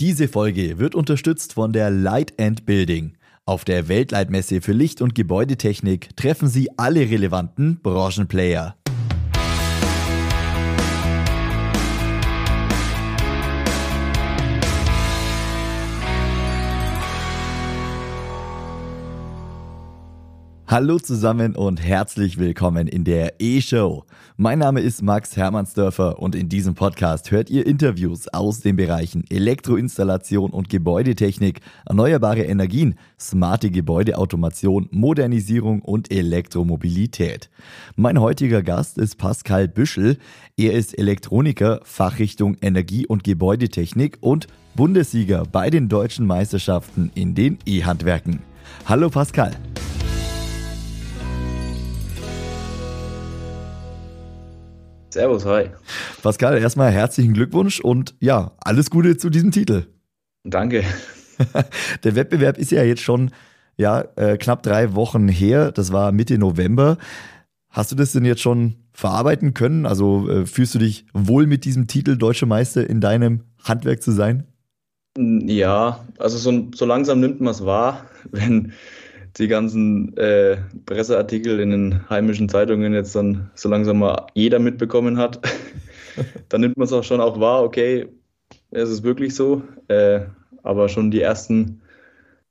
[0.00, 3.14] Diese Folge wird unterstützt von der Light and Building.
[3.46, 8.76] Auf der Weltleitmesse für Licht- und Gebäudetechnik treffen Sie alle relevanten Branchenplayer.
[20.70, 24.04] Hallo zusammen und herzlich willkommen in der E-Show.
[24.36, 29.24] Mein Name ist Max Hermannsdörfer und in diesem Podcast hört ihr Interviews aus den Bereichen
[29.30, 37.48] Elektroinstallation und Gebäudetechnik, erneuerbare Energien, smarte Gebäudeautomation, Modernisierung und Elektromobilität.
[37.96, 40.18] Mein heutiger Gast ist Pascal Büschel.
[40.58, 47.56] Er ist Elektroniker, Fachrichtung Energie- und Gebäudetechnik und Bundessieger bei den deutschen Meisterschaften in den
[47.64, 48.40] E-Handwerken.
[48.84, 49.52] Hallo Pascal.
[55.10, 55.70] Servus, hi.
[56.22, 59.86] Pascal, erstmal herzlichen Glückwunsch und ja, alles Gute zu diesem Titel.
[60.44, 60.84] Danke.
[62.04, 63.30] Der Wettbewerb ist ja jetzt schon
[63.78, 65.72] ja, äh, knapp drei Wochen her.
[65.72, 66.98] Das war Mitte November.
[67.70, 69.86] Hast du das denn jetzt schon verarbeiten können?
[69.86, 74.12] Also äh, fühlst du dich wohl mit diesem Titel Deutsche Meister in deinem Handwerk zu
[74.12, 74.44] sein?
[75.16, 78.72] Ja, also so, so langsam nimmt man es wahr, wenn
[79.38, 85.18] die ganzen äh, Presseartikel in den heimischen Zeitungen jetzt dann so langsam mal jeder mitbekommen
[85.18, 85.40] hat,
[86.48, 88.08] dann nimmt man es auch schon auch wahr, okay,
[88.70, 89.62] es ist wirklich so.
[89.88, 90.22] Äh,
[90.62, 91.80] aber schon die ersten,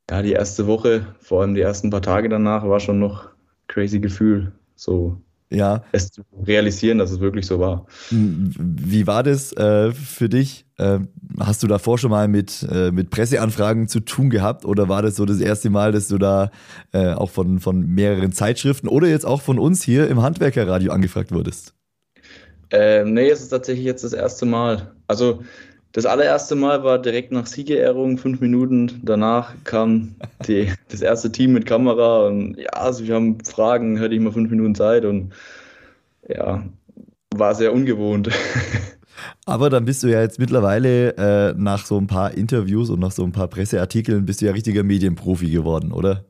[0.09, 3.29] ja, die erste Woche, vor allem die ersten paar Tage danach, war schon noch
[3.67, 4.53] crazy Gefühl.
[4.75, 5.83] So ja.
[5.91, 7.85] es zu realisieren, dass es wirklich so war.
[8.09, 10.65] Wie war das äh, für dich?
[10.77, 10.99] Äh,
[11.39, 15.15] hast du davor schon mal mit, äh, mit Presseanfragen zu tun gehabt oder war das
[15.15, 16.51] so das erste Mal, dass du da
[16.91, 21.31] äh, auch von, von mehreren Zeitschriften oder jetzt auch von uns hier im Handwerkerradio angefragt
[21.31, 21.73] wurdest?
[22.69, 24.93] Ähm, nee, es ist tatsächlich jetzt das erste Mal.
[25.07, 25.41] Also
[25.97, 30.13] das allererste Mal war direkt nach Siegerehrung, fünf Minuten danach kam
[30.47, 34.31] die, das erste Team mit Kamera und ja, also wir haben Fragen, hatte ich mal
[34.31, 35.33] fünf Minuten Zeit und
[36.29, 36.63] ja,
[37.35, 38.29] war sehr ungewohnt.
[39.47, 43.11] Aber dann bist du ja jetzt mittlerweile äh, nach so ein paar Interviews und nach
[43.11, 46.25] so ein paar Presseartikeln bist du ja richtiger Medienprofi geworden, oder?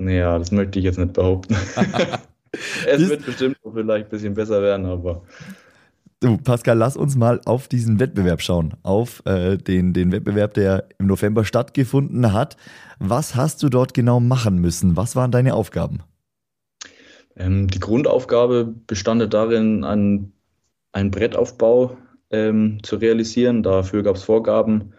[0.00, 1.54] Ja, das möchte ich jetzt nicht behaupten.
[2.86, 5.24] es wird bestimmt vielleicht ein bisschen besser werden, aber
[6.24, 10.88] Du, Pascal, lass uns mal auf diesen Wettbewerb schauen, auf äh, den, den Wettbewerb, der
[10.98, 12.56] im November stattgefunden hat.
[12.98, 14.96] Was hast du dort genau machen müssen?
[14.96, 15.98] Was waren deine Aufgaben?
[17.36, 20.32] Ähm, die Grundaufgabe bestand darin, einen,
[20.92, 21.98] einen Brettaufbau
[22.30, 23.62] ähm, zu realisieren.
[23.62, 24.94] Dafür gab es Vorgaben.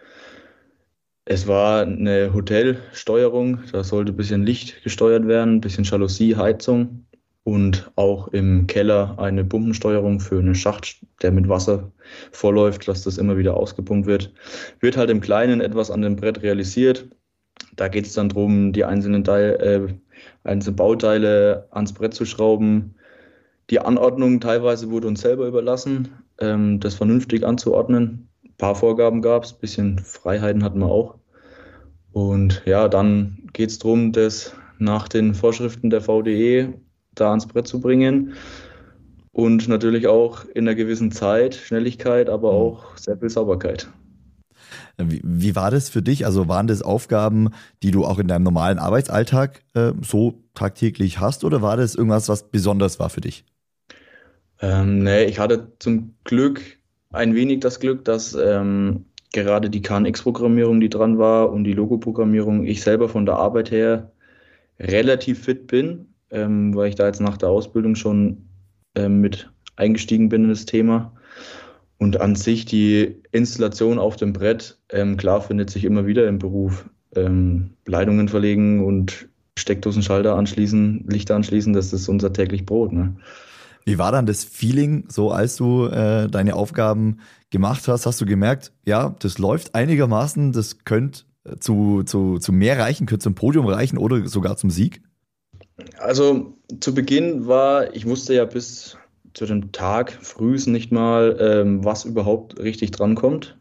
[1.24, 7.04] Es war eine Hotelsteuerung, da sollte ein bisschen Licht gesteuert werden, ein bisschen Jalousie, Heizung
[7.46, 11.92] und auch im Keller eine Pumpensteuerung für einen Schacht, der mit Wasser
[12.32, 14.32] vorläuft, dass das immer wieder ausgepumpt wird.
[14.80, 17.08] Wird halt im Kleinen etwas an dem Brett realisiert.
[17.76, 19.94] Da geht es dann darum, die einzelnen, Teil, äh,
[20.42, 22.96] einzelnen Bauteile ans Brett zu schrauben.
[23.70, 26.08] Die Anordnung teilweise wurde uns selber überlassen,
[26.40, 28.28] ähm, das vernünftig anzuordnen.
[28.44, 31.14] Ein paar Vorgaben gab es, ein bisschen Freiheiten hatten wir auch.
[32.10, 36.74] Und ja, dann geht es darum, das nach den Vorschriften der VDE
[37.16, 38.34] da ans Brett zu bringen.
[39.32, 42.58] Und natürlich auch in einer gewissen Zeit, Schnelligkeit, aber mhm.
[42.58, 43.88] auch sehr viel Sauberkeit.
[44.98, 46.24] Wie, wie, war das für dich?
[46.24, 47.50] Also waren das Aufgaben,
[47.82, 52.30] die du auch in deinem normalen Arbeitsalltag äh, so tagtäglich hast oder war das irgendwas,
[52.30, 53.44] was besonders war für dich?
[54.62, 56.62] Ähm, nee, ich hatte zum Glück
[57.12, 62.64] ein wenig das Glück, dass ähm, gerade die KNX-Programmierung, die dran war und die Logo-Programmierung,
[62.64, 64.12] ich selber von der Arbeit her
[64.80, 68.48] relativ fit bin ähm, weil ich da jetzt nach der Ausbildung schon
[68.94, 71.12] ähm, mit eingestiegen bin in das Thema.
[71.98, 76.38] Und an sich die Installation auf dem Brett, ähm, klar findet sich immer wieder im
[76.38, 76.88] Beruf.
[77.14, 82.92] Ähm, Leitungen verlegen und Steckdosenschalter anschließen, Lichter anschließen, das ist unser täglich Brot.
[82.92, 83.16] Ne?
[83.86, 88.04] Wie war dann das Feeling, so als du äh, deine Aufgaben gemacht hast?
[88.04, 93.06] Hast du gemerkt, ja, das läuft einigermaßen, das könnte äh, zu, zu, zu mehr reichen,
[93.06, 95.00] könnte zum Podium reichen oder sogar zum Sieg?
[95.98, 98.98] Also zu Beginn war, ich wusste ja bis
[99.34, 103.58] zu dem Tag frühs nicht mal, ähm, was überhaupt richtig drankommt.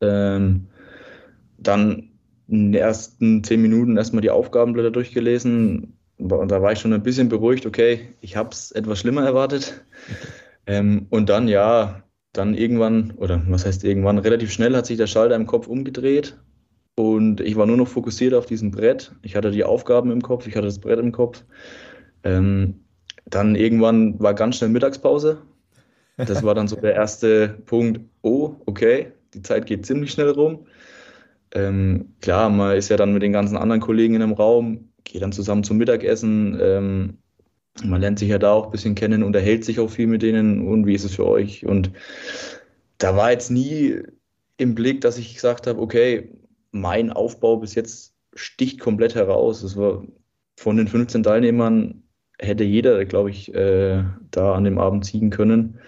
[0.00, 0.68] Ähm,
[1.58, 2.10] dann
[2.48, 5.98] in den ersten zehn Minuten erstmal die Aufgabenblätter durchgelesen.
[6.18, 9.84] Und da war ich schon ein bisschen beruhigt, okay, ich habe es etwas schlimmer erwartet.
[10.68, 12.02] Ähm, und dann, ja,
[12.32, 16.36] dann irgendwann, oder was heißt irgendwann, relativ schnell hat sich der Schalter im Kopf umgedreht
[16.96, 19.12] und ich war nur noch fokussiert auf diesem Brett.
[19.22, 21.44] Ich hatte die Aufgaben im Kopf, ich hatte das Brett im Kopf.
[22.24, 22.80] Ähm,
[23.26, 25.42] dann irgendwann war ganz schnell Mittagspause.
[26.16, 28.00] Das war dann so der erste Punkt.
[28.22, 30.66] Oh, okay, die Zeit geht ziemlich schnell rum.
[31.52, 35.20] Ähm, klar, man ist ja dann mit den ganzen anderen Kollegen in einem Raum, geht
[35.20, 36.58] dann zusammen zum Mittagessen.
[36.60, 37.18] Ähm,
[37.84, 40.66] man lernt sich ja da auch ein bisschen kennen, unterhält sich auch viel mit denen
[40.66, 41.66] und wie ist es für euch?
[41.66, 41.90] Und
[42.96, 44.00] da war jetzt nie
[44.56, 46.30] im Blick, dass ich gesagt habe, okay,
[46.80, 49.62] mein Aufbau bis jetzt sticht komplett heraus.
[49.62, 50.04] Es war
[50.56, 52.02] von den 15 Teilnehmern
[52.38, 55.78] hätte jeder, glaube ich, äh, da an dem Abend ziehen können.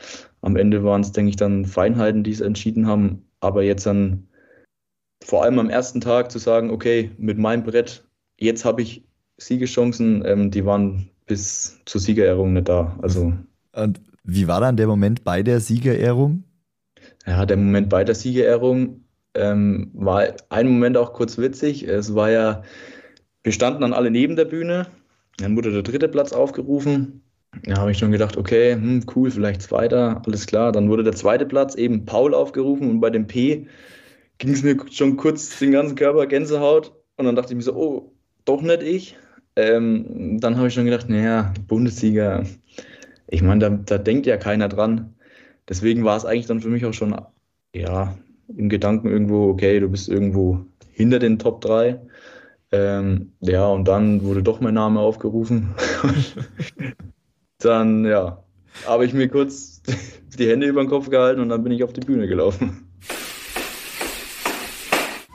[0.40, 3.26] Am Ende waren es, denke ich, dann Feinheiten, die es entschieden haben.
[3.40, 4.28] Aber jetzt dann
[5.22, 8.06] vor allem am ersten Tag zu sagen, okay, mit meinem Brett,
[8.38, 9.04] jetzt habe ich
[9.36, 12.98] Siegeschancen, ähm, die waren bis zur Siegerehrung nicht da.
[13.02, 13.34] Also,
[13.72, 16.44] Und wie war dann der Moment bei der Siegerehrung?
[17.26, 19.04] Ja, der Moment bei der Siegerehrung
[19.34, 21.84] ähm, war ein Moment auch kurz witzig.
[21.84, 22.62] Es war ja,
[23.42, 24.86] wir standen dann alle neben der Bühne.
[25.38, 27.22] Dann wurde der dritte Platz aufgerufen.
[27.64, 30.72] Da habe ich schon gedacht, okay, hm, cool, vielleicht zweiter, alles klar.
[30.72, 33.66] Dann wurde der zweite Platz eben Paul aufgerufen und bei dem P
[34.38, 36.92] ging es mir schon kurz den ganzen Körper Gänsehaut.
[37.16, 38.12] Und dann dachte ich mir so, oh,
[38.44, 39.16] doch nicht ich.
[39.56, 42.44] Ähm, dann habe ich schon gedacht, naja, Bundessieger,
[43.26, 45.14] ich meine, da, da denkt ja keiner dran.
[45.68, 47.14] Deswegen war es eigentlich dann für mich auch schon,
[47.74, 48.16] ja,
[48.56, 50.60] im Gedanken irgendwo, okay, du bist irgendwo
[50.92, 52.00] hinter den Top 3.
[52.70, 55.74] Ähm, ja, und dann wurde doch mein Name aufgerufen.
[57.58, 58.42] dann, ja,
[58.86, 59.82] habe ich mir kurz
[60.38, 62.84] die Hände über den Kopf gehalten und dann bin ich auf die Bühne gelaufen.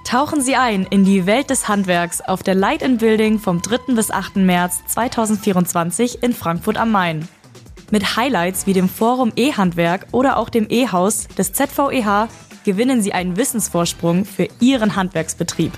[0.06, 3.96] Tauchen Sie ein in die Welt des Handwerks auf der Light in Building vom 3.
[3.96, 4.36] bis 8.
[4.36, 7.28] März 2024 in Frankfurt am Main.
[7.90, 12.28] Mit Highlights wie dem Forum E-Handwerk oder auch dem E-Haus des ZVEH
[12.64, 15.74] gewinnen Sie einen Wissensvorsprung für Ihren Handwerksbetrieb.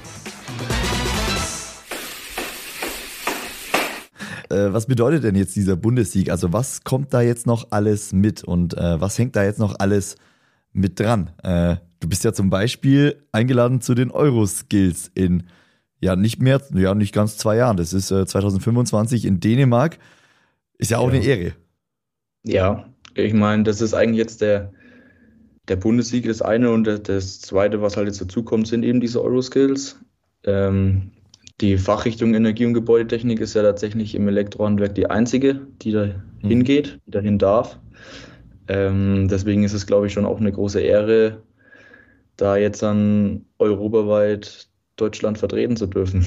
[4.49, 6.29] Äh, was bedeutet denn jetzt dieser Bundessieg?
[6.29, 9.75] Also was kommt da jetzt noch alles mit und äh, was hängt da jetzt noch
[9.79, 10.15] alles
[10.71, 11.31] mit dran?
[11.43, 15.43] Äh, du bist ja zum Beispiel eingeladen zu den Euroskills in
[15.99, 17.77] ja nicht mehr, ja nicht ganz zwei Jahren.
[17.77, 19.97] Das ist äh, 2025 in Dänemark.
[20.77, 21.15] Ist ja auch ja.
[21.15, 21.53] eine Ehre.
[22.43, 22.85] Ja,
[23.15, 24.71] ich meine, das ist eigentlich jetzt der,
[25.67, 29.23] der Bundessieg das eine und das zweite, was halt jetzt dazu kommt, sind eben diese
[29.23, 29.99] Euroskills.
[30.43, 31.11] Ähm,
[31.61, 36.05] die Fachrichtung Energie- und Gebäudetechnik ist ja tatsächlich im Elektrohandwerk die einzige, die da
[36.41, 36.47] mhm.
[36.47, 37.79] hingeht, die dahin darf.
[38.67, 41.43] Ähm, deswegen ist es, glaube ich, schon auch eine große Ehre,
[42.35, 46.25] da jetzt dann europaweit Deutschland vertreten zu dürfen.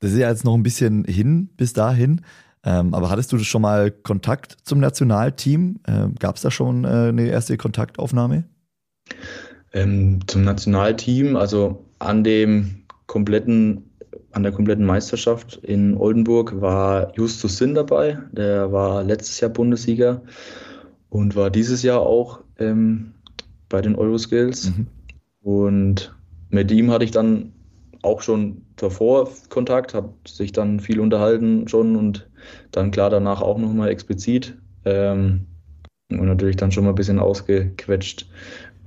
[0.00, 2.22] Das ist ja jetzt noch ein bisschen hin bis dahin.
[2.64, 5.80] Ähm, aber hattest du schon mal Kontakt zum Nationalteam?
[5.86, 8.44] Ähm, Gab es da schon äh, eine erste Kontaktaufnahme?
[9.72, 13.90] Ähm, zum Nationalteam, also an dem kompletten
[14.32, 18.18] an der kompletten Meisterschaft in Oldenburg war Justus Sinn dabei.
[18.32, 20.22] Der war letztes Jahr Bundessieger
[21.08, 23.12] und war dieses Jahr auch ähm,
[23.68, 24.70] bei den Euroskills.
[24.70, 24.86] Mhm.
[25.42, 26.14] Und
[26.48, 27.52] mit ihm hatte ich dann
[28.02, 32.28] auch schon davor Kontakt, habe sich dann viel unterhalten schon und
[32.70, 34.56] dann klar danach auch nochmal explizit.
[34.84, 35.46] Ähm,
[36.10, 38.26] und natürlich dann schon mal ein bisschen ausgequetscht,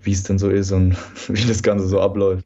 [0.01, 0.98] wie es denn so ist und
[1.30, 2.45] wie das Ganze so abläuft.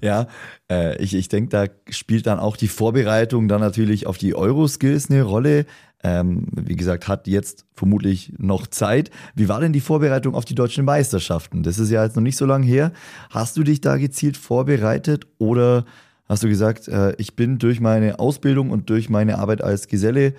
[0.00, 0.26] Ja,
[0.70, 5.10] äh, ich, ich denke, da spielt dann auch die Vorbereitung dann natürlich auf die Euroskills
[5.10, 5.66] eine Rolle.
[6.02, 9.10] Ähm, wie gesagt, hat jetzt vermutlich noch Zeit.
[9.34, 11.62] Wie war denn die Vorbereitung auf die deutschen Meisterschaften?
[11.62, 12.92] Das ist ja jetzt noch nicht so lange her.
[13.30, 15.86] Hast du dich da gezielt vorbereitet oder
[16.26, 20.34] hast du gesagt, äh, ich bin durch meine Ausbildung und durch meine Arbeit als Geselle,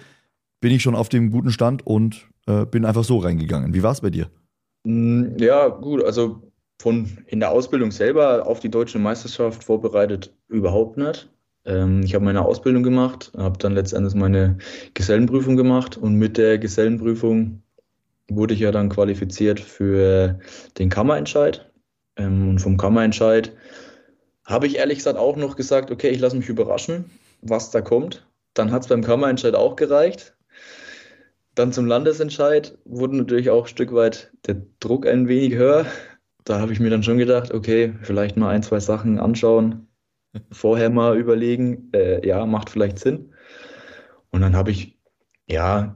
[0.61, 3.73] bin ich schon auf dem guten Stand und äh, bin einfach so reingegangen.
[3.73, 4.29] Wie war es bei dir?
[4.83, 6.44] Mm, ja, gut, also
[6.79, 11.29] von in der Ausbildung selber auf die deutsche Meisterschaft vorbereitet überhaupt nicht.
[11.65, 14.57] Ähm, ich habe meine Ausbildung gemacht, habe dann letztendlich meine
[14.93, 17.61] Gesellenprüfung gemacht und mit der Gesellenprüfung
[18.29, 20.39] wurde ich ja dann qualifiziert für
[20.77, 21.71] den Kammerentscheid.
[22.17, 23.53] Ähm, und vom Kammerentscheid
[24.45, 27.05] habe ich ehrlich gesagt auch noch gesagt, okay, ich lasse mich überraschen,
[27.41, 28.27] was da kommt.
[28.53, 30.35] Dann hat es beim Kammerentscheid auch gereicht.
[31.55, 35.85] Dann zum Landesentscheid wurde natürlich auch ein Stück weit der Druck ein wenig höher
[36.45, 39.87] da habe ich mir dann schon gedacht, okay, vielleicht mal ein, zwei Sachen anschauen,
[40.51, 43.33] vorher mal überlegen, äh, ja, macht vielleicht Sinn.
[44.31, 44.97] Und dann habe ich
[45.47, 45.95] ja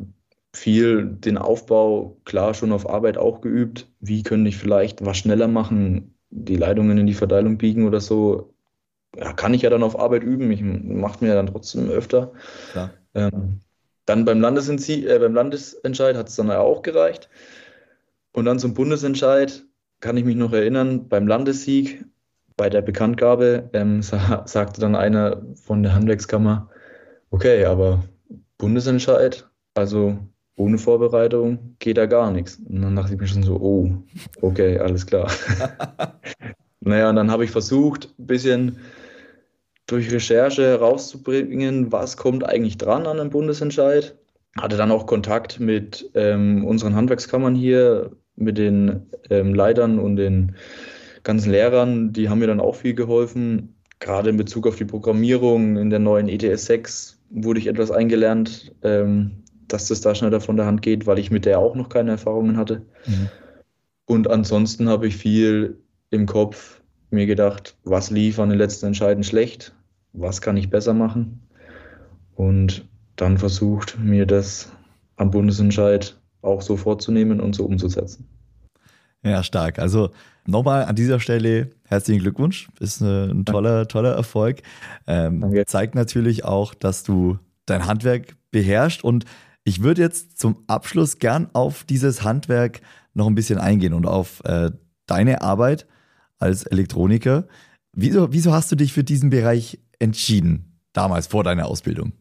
[0.53, 3.87] viel den Aufbau klar schon auf Arbeit auch geübt.
[3.99, 8.53] Wie könnte ich vielleicht was schneller machen, die Leitungen in die Verteilung biegen oder so.
[9.15, 10.51] Ja, kann ich ja dann auf Arbeit üben.
[10.51, 12.33] Ich mache mir ja dann trotzdem öfter.
[13.13, 13.59] Ähm,
[14.05, 17.29] dann beim, äh, beim Landesentscheid hat es dann auch gereicht.
[18.31, 19.65] Und dann zum Bundesentscheid
[19.99, 22.05] kann ich mich noch erinnern, beim Landessieg,
[22.57, 26.69] bei der Bekanntgabe, ähm, sa sagte dann einer von der Handwerkskammer,
[27.31, 28.03] okay, aber
[28.57, 30.17] Bundesentscheid, also
[30.57, 32.59] ohne Vorbereitung geht da gar nichts.
[32.67, 33.91] Und dann dachte ich mir schon so, oh,
[34.41, 35.31] okay, alles klar.
[36.81, 38.77] naja, und dann habe ich versucht, ein bisschen
[39.87, 44.17] durch Recherche herauszubringen, was kommt eigentlich dran an einem Bundesentscheid.
[44.59, 50.55] Hatte dann auch Kontakt mit ähm, unseren Handwerkskammern hier, mit den ähm, Leitern und den
[51.23, 52.13] ganzen Lehrern.
[52.13, 53.75] Die haben mir dann auch viel geholfen.
[53.99, 58.73] Gerade in Bezug auf die Programmierung in der neuen ETS 6 wurde ich etwas eingelernt,
[58.83, 61.89] ähm, dass das da schneller von der Hand geht, weil ich mit der auch noch
[61.89, 62.81] keine Erfahrungen hatte.
[63.05, 63.29] Mhm.
[64.05, 65.77] Und ansonsten habe ich viel
[66.09, 66.81] im Kopf
[67.11, 69.75] mir gedacht, was lief an den letzten Entscheiden schlecht,
[70.13, 71.41] was kann ich besser machen
[72.35, 74.71] und dann versucht, mir das
[75.17, 78.27] am Bundesentscheid auch so vorzunehmen und so umzusetzen.
[79.23, 79.79] Ja, stark.
[79.79, 80.11] Also
[80.45, 82.69] nochmal an dieser Stelle herzlichen Glückwunsch.
[82.79, 84.61] Ist ein toller, toller Erfolg.
[85.07, 89.03] Ähm, zeigt natürlich auch, dass du dein Handwerk beherrschst.
[89.03, 89.25] Und
[89.63, 92.81] ich würde jetzt zum Abschluss gern auf dieses Handwerk
[93.13, 94.71] noch ein bisschen eingehen und auf äh,
[95.05, 95.85] deine Arbeit
[96.37, 97.47] als Elektroniker.
[97.93, 102.13] Wieso, wieso hast du dich für diesen Bereich entschieden, damals vor deiner Ausbildung?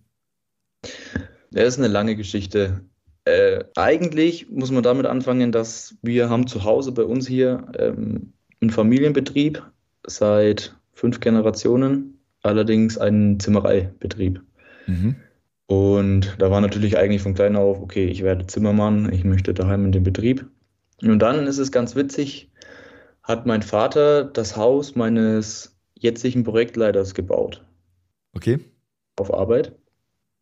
[1.51, 2.81] Das ist eine lange Geschichte.
[3.29, 8.33] Äh, eigentlich muss man damit anfangen, dass wir haben zu Hause bei uns hier ähm,
[8.63, 9.63] einen Familienbetrieb
[10.07, 14.41] seit fünf Generationen, allerdings einen Zimmereibetrieb.
[14.87, 15.17] Mhm.
[15.67, 19.85] Und da war natürlich eigentlich von klein auf, okay, ich werde Zimmermann, ich möchte daheim
[19.85, 20.47] in den Betrieb.
[21.03, 22.51] Und dann ist es ganz witzig,
[23.23, 27.63] hat mein Vater das Haus meines jetzigen Projektleiters gebaut.
[28.35, 28.59] Okay.
[29.17, 29.77] Auf Arbeit.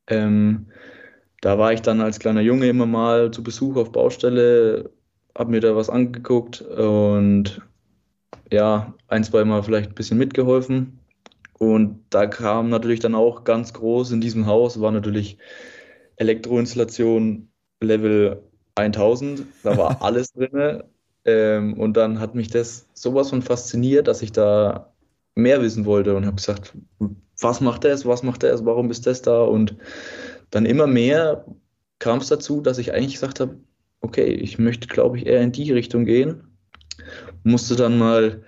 [0.07, 0.66] Ähm,
[1.47, 4.91] da war ich dann als kleiner Junge immer mal zu Besuch auf Baustelle,
[5.38, 7.62] habe mir da was angeguckt und
[8.50, 10.99] ja, ein, zwei Mal vielleicht ein bisschen mitgeholfen.
[11.57, 15.38] Und da kam natürlich dann auch ganz groß in diesem Haus, war natürlich
[16.17, 17.49] Elektroinstallation
[17.81, 18.43] Level
[18.75, 19.47] 1000.
[19.62, 20.83] Da war alles drin.
[21.25, 24.93] Ähm, und dann hat mich das sowas von fasziniert, dass ich da
[25.37, 26.75] mehr wissen wollte und habe gesagt,
[27.41, 29.43] was macht das, was macht das, warum ist das da?
[29.43, 29.76] Und
[30.50, 31.45] dann immer mehr
[31.99, 33.57] kam es dazu, dass ich eigentlich gesagt habe,
[34.00, 36.57] okay, ich möchte, glaube ich, eher in die Richtung gehen.
[37.43, 38.43] Musste dann mal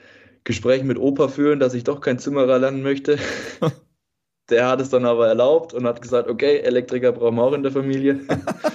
[0.44, 3.18] Gespräch mit Opa führen, dass ich doch kein Zimmerer lernen möchte.
[4.50, 7.62] Der hat es dann aber erlaubt und hat gesagt, okay, Elektriker brauchen wir auch in
[7.62, 8.20] der Familie.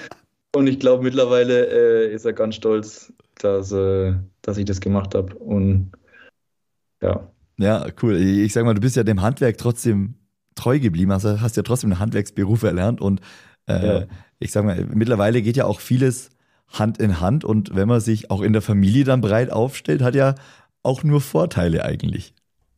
[0.56, 4.13] und ich glaube, mittlerweile äh, ist er ganz stolz, dass, äh,
[4.44, 5.34] dass ich das gemacht habe.
[5.36, 5.92] Und
[7.01, 7.27] ja.
[7.58, 8.18] Ja, cool.
[8.18, 10.13] Ich sag mal, du bist ja dem Handwerk trotzdem
[10.55, 13.22] treu geblieben, also hast ja trotzdem einen Handwerksberuf erlernt und
[13.67, 14.05] äh, ja.
[14.39, 16.29] ich sag mal, mittlerweile geht ja auch vieles
[16.67, 20.15] Hand in Hand und wenn man sich auch in der Familie dann breit aufstellt, hat
[20.15, 20.36] ja
[20.81, 22.33] auch nur Vorteile eigentlich.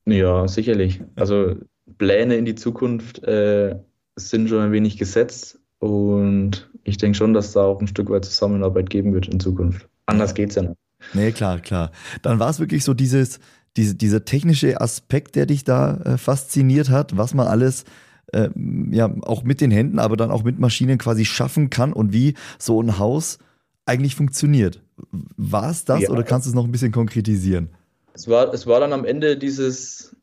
[0.05, 1.01] Ja, sicherlich.
[1.15, 1.55] Also
[1.97, 3.75] Pläne in die Zukunft äh,
[4.15, 8.25] sind schon ein wenig gesetzt und ich denke schon, dass da auch ein Stück weit
[8.25, 9.87] Zusammenarbeit geben wird in Zukunft.
[10.05, 10.77] Anders geht es ja nicht.
[11.13, 11.91] Nee, klar, klar.
[12.21, 13.39] Dann war es wirklich so dieses,
[13.77, 17.85] diese, dieser technische Aspekt, der dich da äh, fasziniert hat, was man alles
[18.33, 18.49] äh,
[18.91, 22.35] ja auch mit den Händen, aber dann auch mit Maschinen quasi schaffen kann und wie
[22.57, 23.39] so ein Haus
[23.85, 24.81] eigentlich funktioniert.
[25.11, 26.09] War es das ja.
[26.09, 27.69] oder kannst du es noch ein bisschen konkretisieren?
[28.13, 30.15] Es war, es war dann am Ende dieses,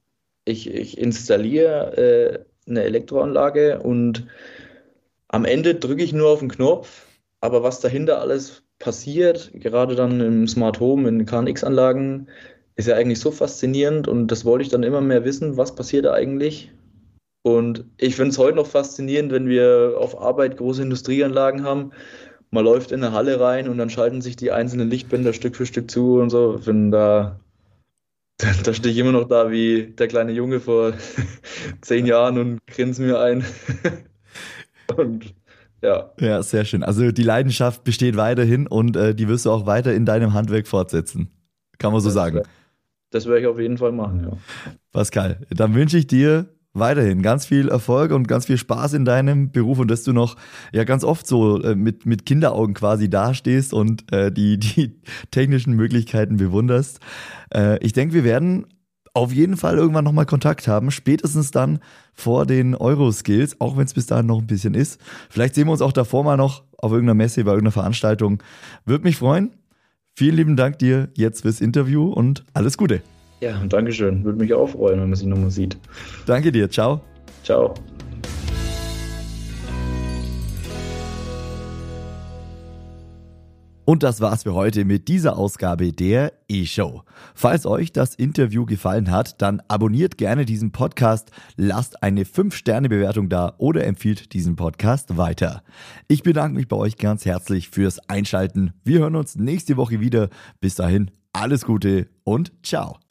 [0.44, 1.96] ich, ich installiere
[2.66, 4.26] äh, eine Elektroanlage und
[5.28, 7.06] am Ende drücke ich nur auf den Knopf,
[7.40, 12.28] aber was dahinter alles passiert, gerade dann im Smart Home, in KNX-Anlagen,
[12.76, 16.04] ist ja eigentlich so faszinierend und das wollte ich dann immer mehr wissen, was passiert
[16.06, 16.72] da eigentlich.
[17.42, 21.90] Und ich finde es heute noch faszinierend, wenn wir auf Arbeit große Industrieanlagen haben.
[22.50, 25.66] Man läuft in eine Halle rein und dann schalten sich die einzelnen Lichtbänder Stück für
[25.66, 26.60] Stück zu und so.
[26.64, 27.40] Wenn da,
[28.38, 30.92] da, da stehe ich immer noch da wie der kleine Junge vor
[31.80, 33.44] zehn Jahren und grinse mir ein.
[34.96, 35.34] und
[35.82, 36.12] ja.
[36.20, 36.84] Ja, sehr schön.
[36.84, 40.68] Also die Leidenschaft besteht weiterhin und äh, die wirst du auch weiter in deinem Handwerk
[40.68, 41.28] fortsetzen.
[41.78, 42.36] Kann man so sagen.
[42.36, 42.44] Wär,
[43.12, 44.36] das werde ich auf jeden Fall machen, ja.
[44.92, 49.52] Pascal, dann wünsche ich dir weiterhin ganz viel Erfolg und ganz viel Spaß in deinem
[49.52, 50.36] Beruf und dass du noch
[50.72, 55.00] ja ganz oft so äh, mit, mit Kinderaugen quasi dastehst und äh, die, die
[55.30, 57.00] technischen Möglichkeiten bewunderst.
[57.54, 58.66] Äh, ich denke, wir werden
[59.14, 61.80] auf jeden Fall irgendwann nochmal Kontakt haben, spätestens dann
[62.14, 64.98] vor den Euroskills, auch wenn es bis dahin noch ein bisschen ist.
[65.28, 68.42] Vielleicht sehen wir uns auch davor mal noch auf irgendeiner Messe, bei irgendeiner Veranstaltung.
[68.86, 69.50] Würde mich freuen.
[70.14, 73.00] Vielen lieben Dank dir jetzt fürs Interview und alles Gute.
[73.40, 74.24] Ja, danke schön.
[74.24, 75.76] Würde mich auch freuen, wenn man sich nochmal sieht.
[76.26, 76.70] Danke dir.
[76.70, 77.00] Ciao.
[77.42, 77.74] Ciao.
[83.84, 87.02] Und das war's für heute mit dieser Ausgabe der E-Show.
[87.34, 93.54] Falls euch das Interview gefallen hat, dann abonniert gerne diesen Podcast, lasst eine 5-Sterne-Bewertung da
[93.58, 95.62] oder empfiehlt diesen Podcast weiter.
[96.06, 98.72] Ich bedanke mich bei euch ganz herzlich fürs Einschalten.
[98.84, 100.28] Wir hören uns nächste Woche wieder.
[100.60, 103.01] Bis dahin, alles Gute und ciao.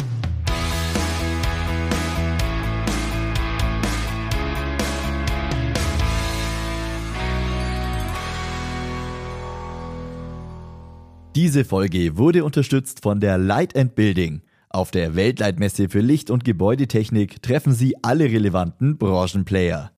[11.35, 14.41] Diese Folge wurde unterstützt von der Light and Building.
[14.69, 19.89] Auf der Weltleitmesse für Licht- und Gebäudetechnik treffen Sie alle relevanten Branchenplayer.